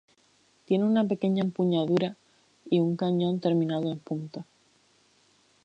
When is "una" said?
0.85-1.03